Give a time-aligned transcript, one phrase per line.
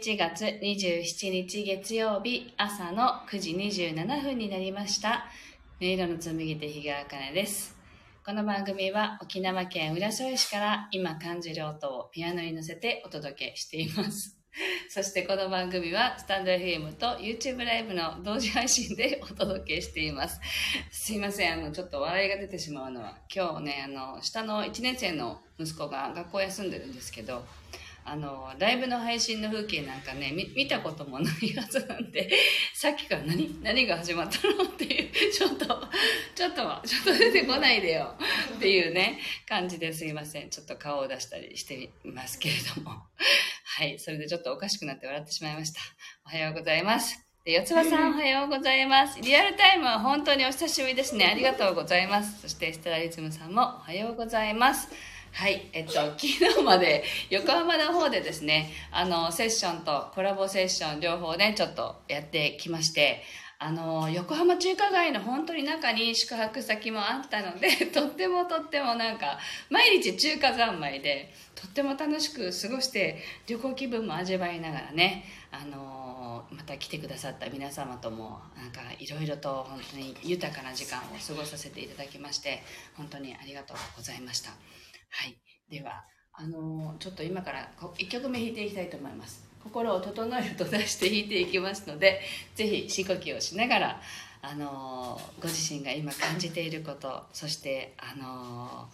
[0.00, 5.26] 11月27日月曜日朝の9時27分になりました。
[5.80, 7.76] 音色の紡ぎ手日川茜です。
[8.24, 14.38] この番組は沖縄県浦添市から今感じる音をピアノに乗せてお届けしています。
[14.88, 20.40] そしてこの番組はスタンド FM と YouTube ライブの同時配信でお届けしています。
[20.92, 27.44] すいません、あの、ちょっと笑いが出てしまうのは、今日ね、あの、下の1年生の息子が学校休んでるんですけど、
[28.10, 32.30] あの、ライブの配信の風景なんかね、見見たこともないはずなんで、
[32.72, 35.66] さっきから何、何が始まったのっていう、 ちょっと、
[36.34, 36.56] ちょっと、
[36.86, 38.16] ちょっと出てこないでよ
[38.56, 40.48] っていうね、感じですいません。
[40.48, 42.92] ちょっと顔を出したりしていますけれども。
[43.76, 45.80] はい、それでちょっとおかしくなって笑ってしまいました。
[46.24, 47.28] おはようございます。
[47.44, 49.20] で四つ葉さんおはようございます。
[49.20, 51.26] リアルタイムは本当にお久しぶりですね。
[51.26, 52.40] ありがとうございます。
[52.42, 54.88] そしてステラリズムさんもおはようございます。
[55.38, 63.22] はい、えっと、昨日まで横浜の方でですね、あの、セッションとコラボセッション両方ね、ちょっとやってきまして、
[63.60, 69.38] あの、横浜中華街の本当に中に宿泊先もあったので、 とってもとってもなんか、
[69.70, 82.62] 毎日中華三昧で、とっても楽しく過ごして、旅行気分も味わいながらね、あのまた来てくださった皆様ともなんかいろいろと本当に豊かな時間を過ごさせていただきまして
[82.96, 84.50] 本当にありがとうございました。
[85.10, 85.38] はい。
[85.70, 89.48] ではあのちょっと今から1曲目弾いていきたいと思います。
[89.62, 92.20] 心を整えると出して弾いていきますので
[92.54, 94.00] ぜひ深呼吸をしながら
[94.40, 98.88] あのご自身が今感じていることそしてあの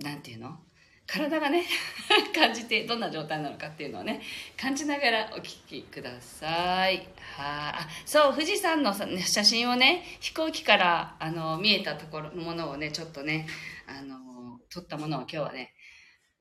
[0.00, 0.58] なんていうの？
[1.06, 1.64] 体がね
[2.34, 4.20] 感じてどんな状態なのかっていうのをね
[4.60, 6.98] 感じながらお聞きください。
[7.36, 13.46] はあそう富士山の写真をね飛行機からあの見えたところのものをねちょっとね
[13.86, 14.27] あの
[14.68, 15.74] 撮ったものを今日はね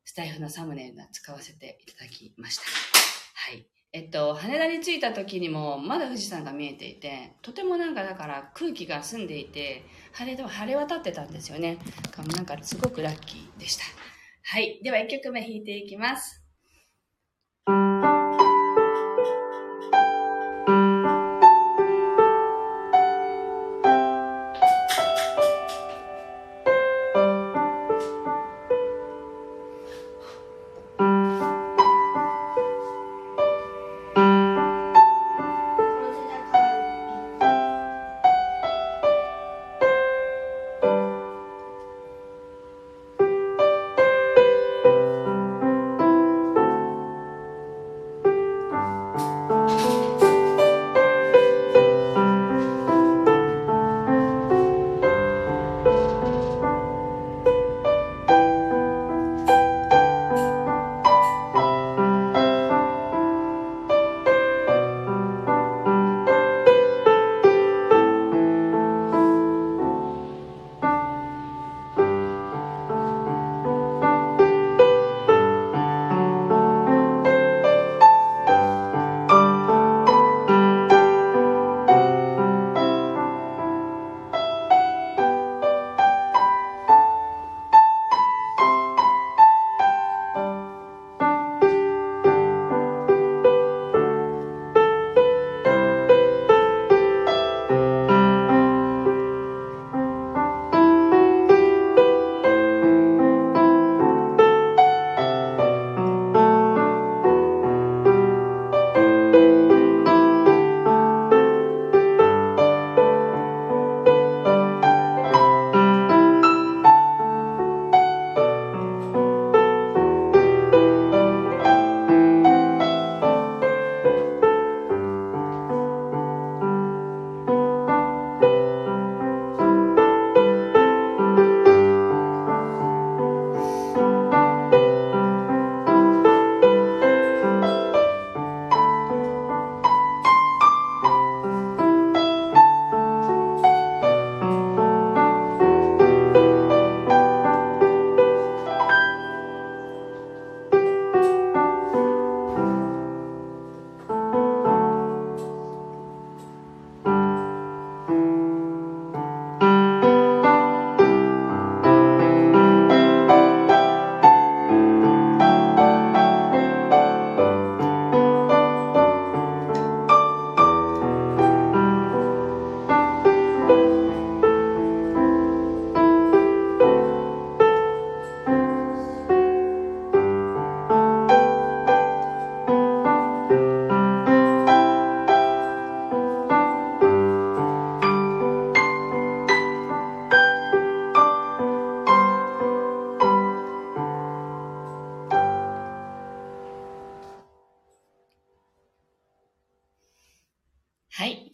[0.06, 11.80] スタイフのサムネイルに使わせていただきましたはいえっと、羽田に着いた時にもまだ富士山が見えていてとてもなんかだから空気が澄んでいて晴れ晴れ渡ってたんですよね
[12.36, 13.86] なんかすごくラッキーでした
[14.50, 14.80] はい。
[14.82, 16.42] では1曲目弾いていきます。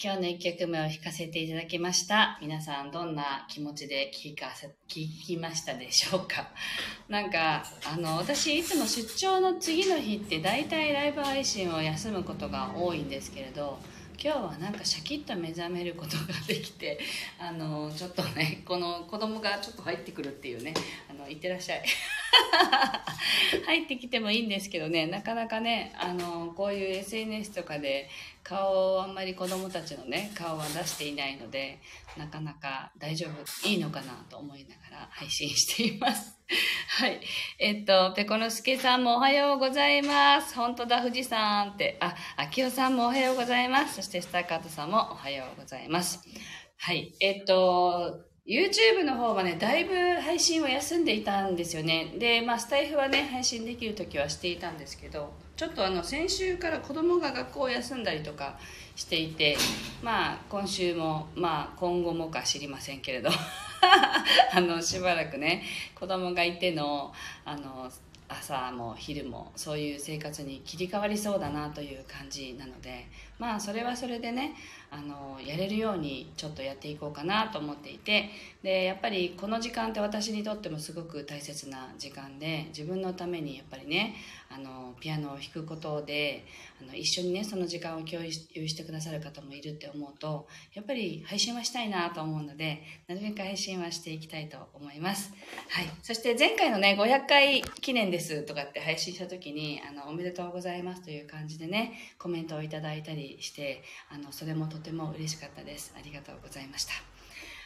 [0.03, 2.37] 今日の一曲目を弾かせていただきました。
[2.41, 6.49] 皆さんどんな気持ちで聴かせ、聞きましたでしょうか？
[7.07, 13.79] なんか、あの、私いつも出張の次の日って大体ライブ配信を休むことが多いんですけれど、
[14.21, 16.99] 今日はなんかシャキッと目覚めることができて
[17.39, 20.73] あのちょっとねこの子供がちょっと入ってくるっていうね
[21.09, 21.83] あのいってらっしゃい
[23.65, 28.09] 入ってきてもいいんですけどねなかなかねあのこういう SNS とかで
[28.43, 31.79] 顔をあんまり子供たちのね顔は出していないので
[32.17, 36.33] なかなか大丈夫いいのかなと思いながら配信しています
[36.99, 37.21] はい。
[37.59, 40.55] えっと、ペコノスケさんもおはようございます。
[40.55, 41.97] 本当だ、富士山って。
[41.99, 43.95] あ、秋代さんもおはようございます。
[43.95, 46.19] そして、スターカートさんもおはようございます。
[46.77, 47.13] はい。
[47.19, 52.13] えっと、YouTube の方はね、だいぶ配信を休んでいたんですよね。
[52.17, 58.57] で、まあ、スタイフはね、配信できる時はしていたんですけど、ちょっとあの、先週から子供が学校を休んだりとか
[58.95, 59.55] していて、
[60.01, 63.29] まあ、今週も、まあ、今後もか知りませんけれど、
[64.53, 65.63] あのしばらくね
[65.95, 67.13] 子供がいての
[67.45, 67.91] あの
[68.29, 73.07] 朝も昼もそういう生活に切り替わりそうだなという感じなので
[73.39, 74.55] まあそれはそれでね
[74.93, 78.29] あのやれるようにちょっとやっていこうかなと思っていて
[78.61, 84.15] でやっぱりこの時間って私にとってもすごく大切な時間で自分のためにやっぱりね
[84.51, 86.45] あのピアノを弾くことで
[86.79, 95.33] あの一緒にねその時間を共有してくださる方もいるって思うとやっぱり配信はしたいなと思うのでなるべく配信はしていきたいと思います。
[95.69, 105.93] はい、そして前回のね500回記念ですとかって配信した時にあのおめでとうございますという感じでねコメントをいただいたりしてあのそれもとても嬉しかったです。
[105.97, 106.93] ありがとうございました。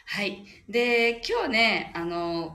[0.09, 0.45] はい。
[0.69, 2.49] で、今日ね、あの、なん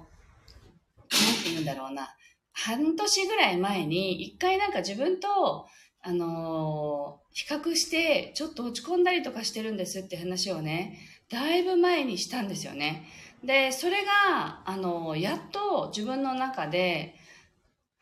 [1.44, 2.16] て言うんだろうな。
[2.52, 5.66] 半年ぐらい前に、一回なんか自分と、
[6.04, 10.98] あの比較して、ちょっと落ち込んだりとかしてるんですって話をね、
[11.28, 13.06] だいぶ前にしたんですよね。
[13.44, 17.14] で、それが、あのやっと自分の中で、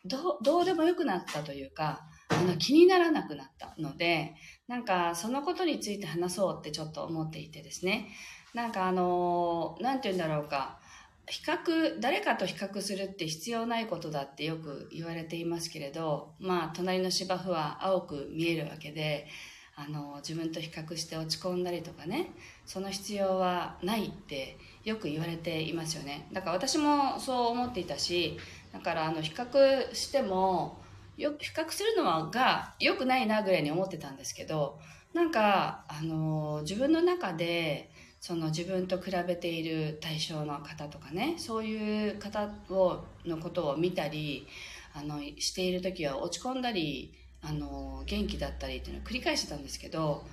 [0.05, 4.35] どうでもよくなったというか、あの気にならなくなったので、
[4.69, 8.09] なんかそのことについて話そうってちょっと思っていてですね。
[8.55, 10.79] なんかあの、なんて言うんだろうか。
[11.27, 19.29] 比較、誰かと比較するって必要ないことだってよく言われていますけれど、まあ、隣の芝生は青く見えるわけで、
[19.77, 22.32] あの、自分と比較して落ち込んだりとかね、
[22.67, 26.27] その必要はないってよく言われていますよね。
[26.32, 28.37] だから私もそう思っていたし、
[28.72, 30.80] だからあの、比較しても、
[31.20, 34.79] よく比較するのはが良くないなぐらいに思ってたんですけど
[35.12, 44.46] なんかあの自分の中でその自分と比べている対象の方とかねそういう方をのことを見たり
[44.94, 47.12] あのしている時は落ち込んだり
[47.43, 50.24] あの元気だったりっていうのを繰り返してたんですけど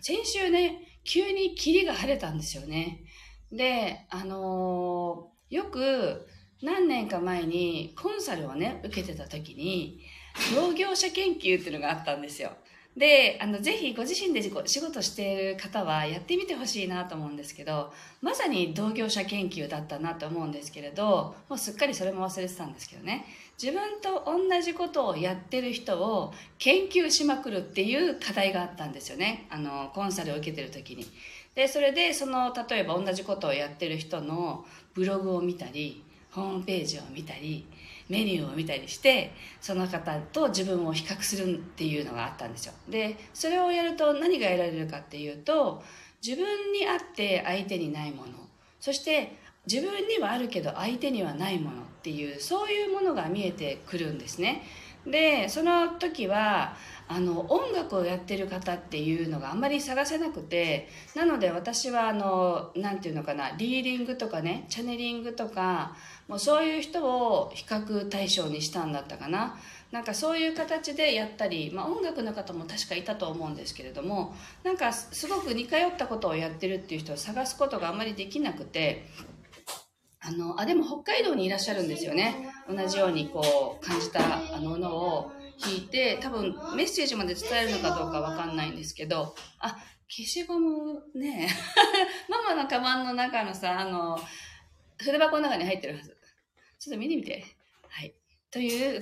[0.00, 3.00] 先週ね急に霧が晴れたんですよね。
[3.52, 6.26] であのよく
[6.62, 10.00] 何年か前にコンサルをね受けてた時に
[10.54, 12.52] 同業者研究っていうのがあったんですよ。
[12.96, 23.24] で、あの、ぜひご自身で仕事している方はやってみてほしいなと思うんですけど、まさに同業者研究だったなと思うんですけれど、もうすっかりそれも忘れてたんですけどね。
[23.62, 29.46] 自分と同じことをやってる人を研究しまくるっていう課題があったんですよね。
[29.48, 31.06] あの、コンサルを受けてる時に。
[31.54, 37.66] で、それで、その、例えば同じことをやってる人のブログを見たり、ホームページを見たり、
[38.12, 42.74] メニューを見たりしてその方と自分を比較するっていうのがあったんですよ。
[42.86, 45.82] でそれをやると何が得られるかっていうと
[46.22, 48.32] 自分にあって相手にないもの。
[48.78, 54.62] そして自分にはあるけど相手にはないものっていうそういうものが見えてくるんですね。
[55.06, 56.76] でその時は
[57.14, 65.94] あの音楽をやってる方っていうのがあんまり探せなくてなので私はあの何て言うのかなリーディングとかねチャネリングとか
[66.26, 69.58] もうそういう人を比較対象にしたんだったかな。
[69.90, 79.04] なんかそういう形でやったり、まあ、音楽の方も確かいたと思うんですけれどもなんかすごく似通ったことをやってるっていう人を探すことがあんまりできなくて
[80.18, 82.48] あのあでも北海道にいらっしゃるんですよね。
[82.66, 84.20] 同じようにこう感じた
[84.56, 85.41] あののを。
[85.60, 89.76] 聞いて多分メッセージまで伝えるのかどうかわかんないんですけどあ
[90.08, 91.48] 消しゴムね
[92.28, 94.18] ママのカバンの中のさあの
[94.98, 96.16] 筆箱の中に入ってるはず
[96.78, 97.44] ちょっと見てみて。
[97.88, 98.12] はい。
[98.52, 99.00] という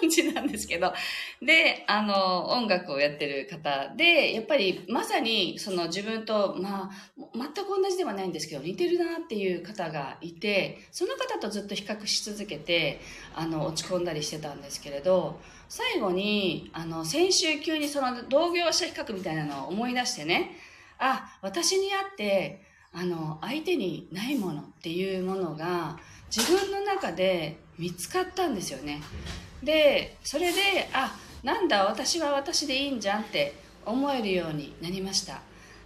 [0.00, 0.94] 感じなんですけど。
[1.42, 6.90] で、あの、音楽をやってる方で、やっぱりまさにその自分と、まあ、
[7.34, 13.00] 全く同じではないんですけど、似てるなっていう方がいて、その方とずっと比較し続けて、
[13.34, 20.52] あの、落ち込んだりしてたんですけれど、最後に、あの、先週急にその同業者比較みたいなのを思い出してね、
[20.98, 22.62] あ、私にあって、
[22.92, 25.98] あの、相手にないものっていうものが
[26.34, 29.02] 自分の中で見つかったんですよね。
[29.62, 33.54] で、それで、あ、なんだ、私は私でいいんじゃんって
[33.84, 35.40] 思えるようになりました。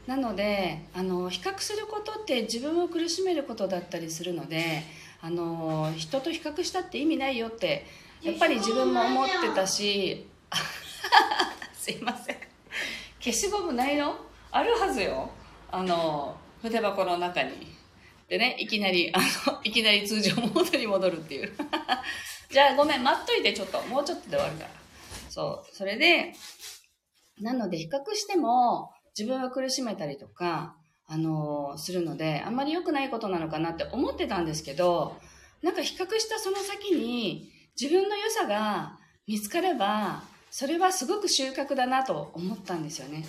[0.06, 4.82] なのであの比較することって自分を苦しめることだったりするので
[5.20, 7.86] あの人と比較したって意味ないよって
[8.20, 10.26] やっぱり自分も思ってたし
[11.74, 12.36] すいません
[13.20, 14.16] 消しゴムないの？
[14.50, 15.30] あるはずよ
[15.70, 17.72] あの筆箱の中に
[18.30, 19.18] でねいきなりあ
[19.50, 21.52] の いきなり通常モードに戻るっていう。
[22.48, 23.82] じゃあごめん待っといてちょっと。
[23.82, 24.70] もうちょっとで終わるから。
[25.28, 25.76] そう。
[25.76, 26.32] それで
[27.40, 35.16] なので比較しても自分を苦しめたりとか、あのー、するので、あんまり良くないことなのかなって思ってたんですけど、
[35.60, 43.24] なんか比較したその先に自分の良さが見つかれば、それはすごく収穫だなと思ったんですよね。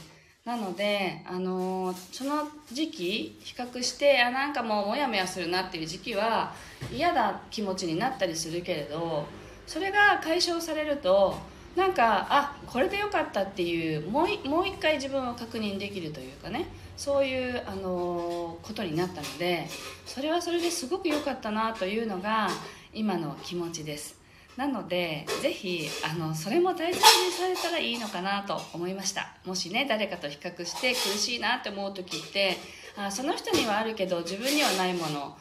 [0.46, 6.54] なので、あの、その時期、比較して、あ、なんかもうモヤモヤするなっていう時期は
[6.92, 9.26] 嫌な気持ちになったりするけれど、
[9.68, 11.36] それが解消されると、
[11.76, 16.68] なんかあこれでよかったっていうもうもう一回自分を確認できるというかね
[16.98, 19.68] そういうあのことになったので
[20.06, 22.50] それはそれですごく良かったなというのが
[22.94, 24.21] 今の気持ちです。
[24.58, 29.30] なのでぜひあのそれも大切にされたらいいのかなと思いました。
[29.46, 32.58] もしね誰かと比較して苦しいなって思う時って
[32.98, 35.38] あその人にはあるけど自分にはないもの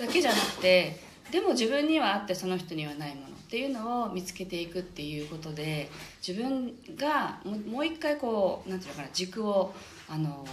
[0.00, 1.00] だけじゃなくて
[1.30, 5.88] でも自分にはあってその人にはないものっていうのを見つけていくっていうことで
[6.26, 9.72] 自分がもう一回こう何て言うのかな軸を
[10.08, 10.44] あの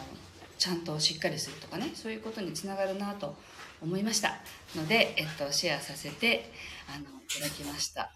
[0.58, 3.36] ちゃんとしっかりするとかねそういうことにつながるなと
[3.82, 4.36] 思いました。
[4.76, 6.52] ので、えっと、シェアさせて
[6.90, 8.12] あのいただきました。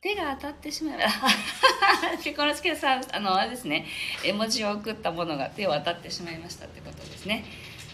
[0.00, 3.86] 手が当たってしまえばピコロスケさんあのあれですね。
[4.24, 7.44] 絵文字を送ったものが手を当たってしまいましたってことですね。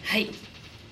[0.05, 0.31] はい。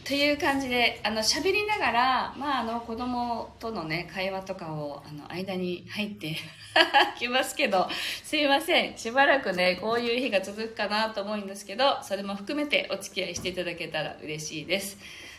[0.08, 6.38] という感じであの喋りながら、まあ、あの子供とのね会話とかをあの間に入って
[7.20, 7.90] きますけど
[8.24, 8.98] すいません。
[8.98, 14.98] しばらくねこういう日が続くかなと思うんですけどそれも含めてお付き合いしていただけたら嬉しいです。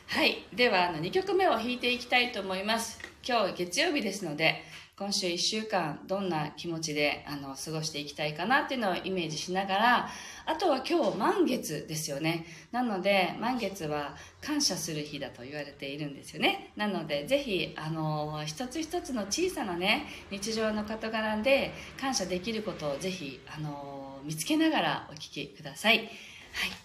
[0.09, 0.45] はい。
[0.53, 3.08] ではあの2曲目を弾いていきたいと思います。
[3.27, 4.63] 今日月曜日ですので
[4.99, 10.09] 今週1週間どんな気持ちであの過ごしていきたいかなっていうのをイメージしながら
[10.45, 12.47] あとは今日満月ですよね。
[12.73, 16.73] なので満月は感謝する日だと言われているんですよね。
[16.75, 25.99] なのでぜひあの一つ一つの小さなね日常の事柄で感謝できることをぜひあの見つけながらお聞きください。
[25.99, 26.09] はい。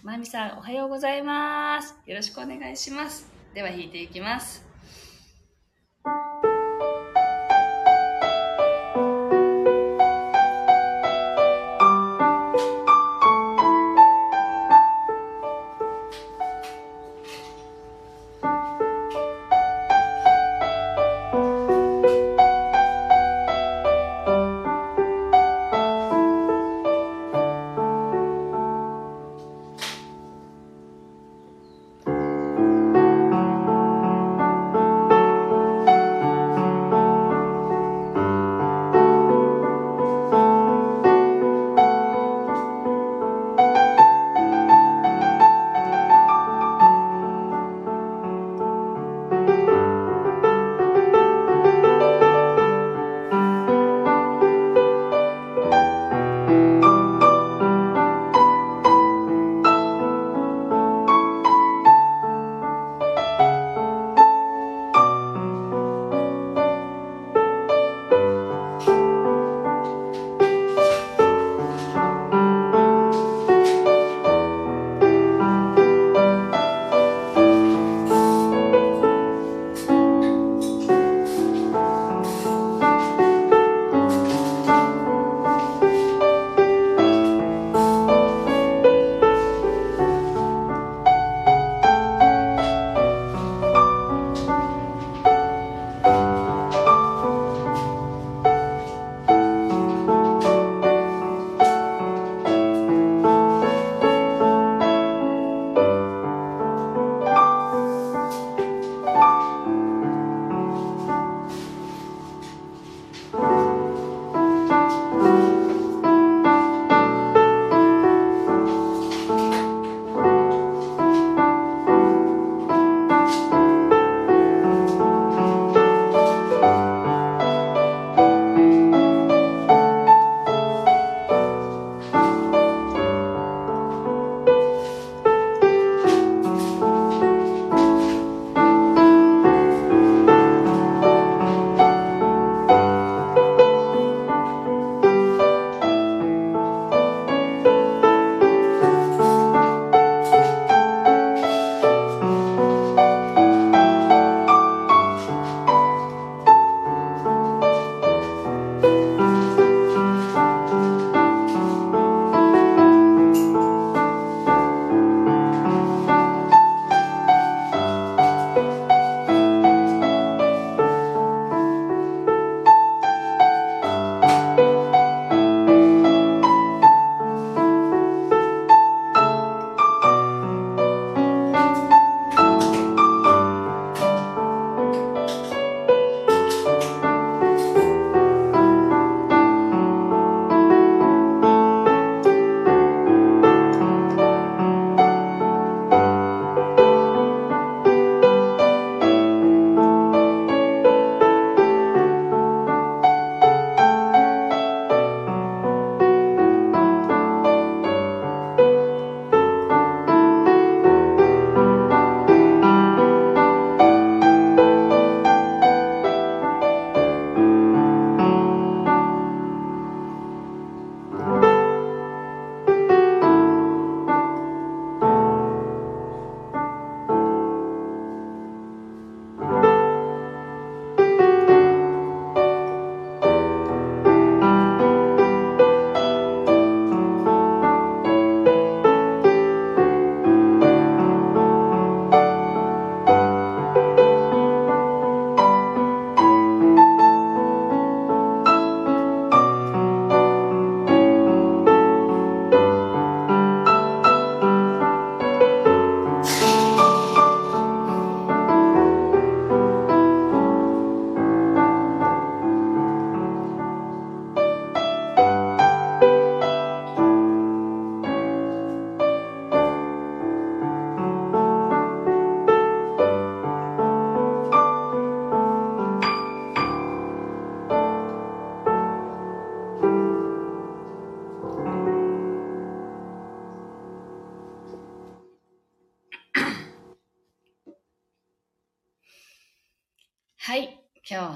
[0.04, 1.96] まみさんおはようございます。
[2.06, 3.26] よろしくお願いします。
[3.54, 4.73] では弾いていきます。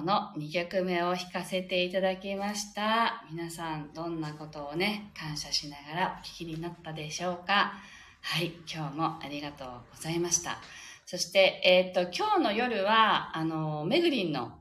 [0.09, 3.23] の2曲目を弾かせていただきました。
[3.31, 7.75] 皆さん、どんなことをね、感謝しながらお聴きになったでしょうか
[8.23, 8.53] はい。
[8.67, 10.61] 今日もありがとうございました。
[11.05, 14.53] そして、えっ、と、今日の夜は、あの、めぐりんの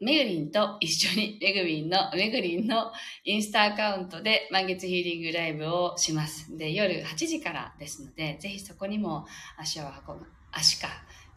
[0.00, 2.92] めぐりんと一緒に、めぐりんの、めぐりんの
[3.24, 6.54] インスタアカウントで満月ヒーリングライブをします。
[6.58, 9.26] で、夜8時からですので、ぜひそこにも
[9.56, 10.88] 足を運ぶ、足か、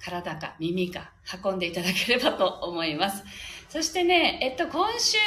[0.03, 1.11] 体か、耳か、
[1.43, 3.23] 運んでいただければと思います。
[3.69, 5.17] そしてね、えっと、今週、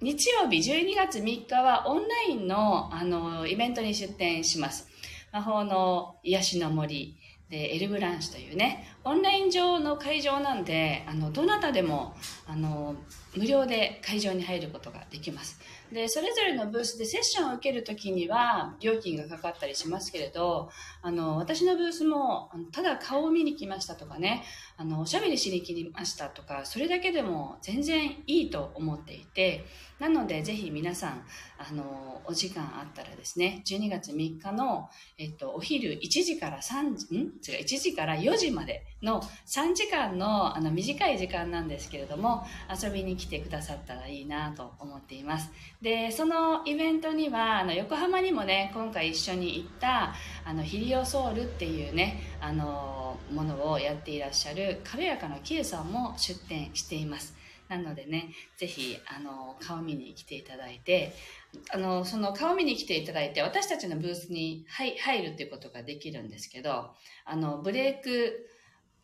[0.00, 4.88] 日曜日12月3日はオンラインの、あの、イベントに出展します。
[5.32, 7.16] 魔法の癒しの森
[7.50, 12.14] でエルブランシュというねオンライン上の会場なんであのどなたでも
[12.46, 12.94] あの
[13.36, 15.60] 無料で会場に入ることができます
[15.94, 20.68] でそれぞれのブースでセッションを受けるときには料金がかかったりしますけれど
[21.02, 24.42] あの私のブースもただ顔を見に来ましたとかね
[24.76, 29.64] あのおしゃべりしに来ましたとかそれだけでも全然いいと思っていて
[29.98, 31.24] なのでぜひ皆さん
[31.56, 37.18] あのお時間あったらですね12月3日の、えっと、お昼1時から3時ん？
[37.18, 37.30] 違う
[37.62, 42.44] 1時から4時までの3時間のあの短い時間なんですけれども
[42.82, 45.50] 遊びに来てくださったらいいなと思っています。
[45.80, 57.43] でそのイベントにはあの横浜にもね今回一緒に行ったあのヒリオソウルっていうねあのものをやっていらっしゃる軽やかな Q さんも出店しています。
[57.78, 61.12] なのでね、ぜひ、あの、顔見に来ていただいて、
[61.70, 66.90] あの、その顔見に来ていただいて、私たちのブースに入るっていうことができるんですけど、
[67.24, 68.50] あの、ブレイク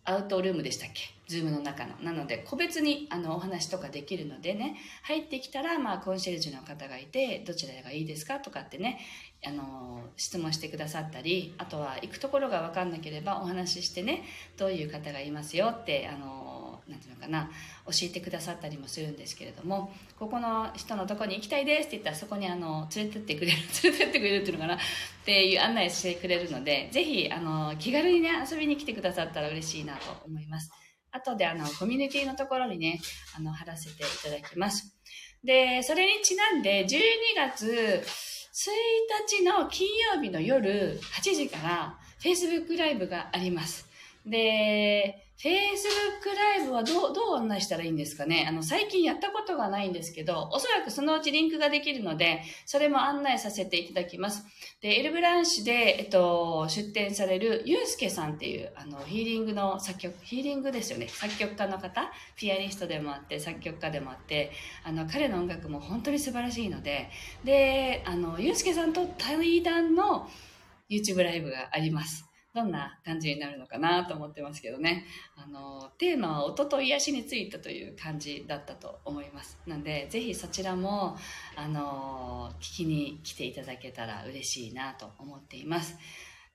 [0.04, 1.02] アウトルームでしたっけ？
[1.28, 1.94] ズームの中の。
[2.02, 8.98] なので、個別にあのお話とかできるのでね、入ってきたら、まあ、コンシェルジュの方がいて、どちらがいいですかとかってね、
[9.46, 14.24] あの、質問してくださったり、あとは行くところがわかんなければお話ししてね、
[14.56, 16.59] どういう方がいますよって、あの、
[16.90, 17.50] なんていうのかな
[17.86, 24.78] 教えてくださったりもするんですけれどもここの人のとこに行きたいですって言ったらそこにあの連れてってくれる 連れてってくれるっていうのかなっ
[25.24, 30.70] ていう案内してくれるのでぜひあの気軽にね遊びに来てくださったら嬉しいなと思います。
[31.12, 33.00] 後であのコミュニティのところにね
[33.36, 34.96] あの貼らせていただきます。
[35.42, 36.98] でそれにちなんで12
[37.34, 38.04] 月
[38.52, 38.70] 1
[39.28, 43.88] 日の金曜日の夜8時から Facebook ライブがあります。
[44.26, 48.44] で Facebook ライブはどう、どう案内したらいいんですかね？
[48.46, 54.44] あの、最近やったことがないんですけど、おそらくそのうちリンクができるので、それも案内させていただきます。
[54.82, 61.08] で、エルブランシュで、えっと、出展されるユースケさんっていう、あの、ヒーリングの作曲、ヒーリングですよね。
[61.08, 64.52] 作曲家の方、ピアニストでもあって、作曲家でもあって、
[64.84, 67.08] あの、彼の音楽も本当に素晴らしいので、
[67.44, 70.28] で、あの、ユースケさんと対談の
[70.90, 72.26] YouTube ライブがあります。
[72.52, 75.04] どんな感じになるのかなと思ってますけどね。
[75.36, 79.58] あの、テーマは音と癒しについたという感じだったと思います。
[79.66, 81.16] なんで、ぜひそちらも、
[81.54, 85.96] あの、聞きに来ていただけたら嬉しいなと思っています。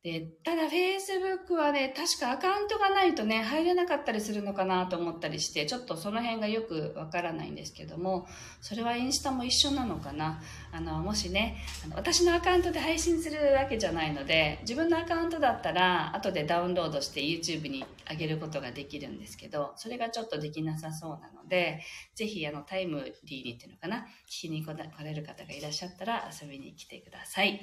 [0.05, 8.27] で、ただ Facebook はね、確かアカウントがないとね、入れなかったりするのかなと思ったりして、ちょっとその辺がよくわからないんですけども、
[8.61, 10.43] それはインスタも一緒なのかな。
[10.71, 21.81] あの、もしね、あの私のアカウントで配信するわけじゃないので、自分のアカウントだったら、後でダウンロードして YouTube に上げることができるんですけど、それがちょっとできなさそうなので、
[22.13, 27.59] ぜひあの、タイムリーにっていうのかな、聞きに来られる方がいらっしゃったら遊びに来てください。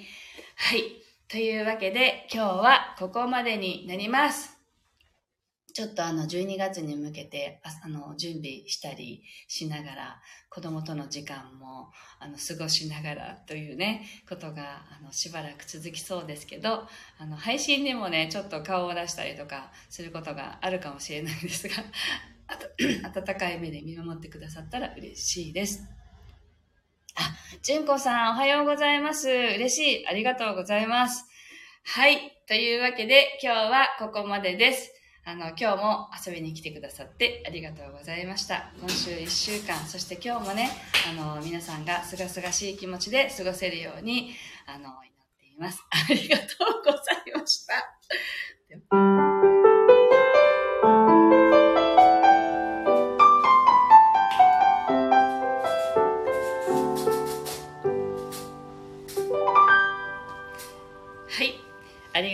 [0.56, 1.11] はい。
[1.32, 4.58] というわけで今日はここまでになります。
[5.72, 11.90] ちょっとあの12月に向けてあの準備したりしながら子供との時間も
[12.20, 16.86] あの過ごしながらというねことがあのしばらく続きそうですけど
[17.18, 21.76] あの配信でもねちょっと顔を出したりとかすることがあるかもしれないんですが
[23.08, 26.01] 温かい目で見守ってくださったら嬉しいです。
[27.22, 29.28] あ、純子さん、おはようございます。
[29.28, 30.08] 嬉しい。
[30.08, 31.24] ありがとうございます。
[31.84, 32.18] はい。
[32.48, 34.92] というわけで、今日はここまでです。
[35.24, 38.72] あの、今日も遊びに来てくださってありがとうございました。
[38.80, 40.70] 今週1週間、そして今日もね、
[41.08, 44.34] あの、皆さんがすがすがしい気持ちで過ごせるように、
[44.66, 44.92] あの、祈っ
[45.38, 45.84] ています。
[45.90, 49.51] ありがとうございました。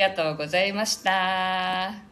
[0.09, 2.08] がとうございました。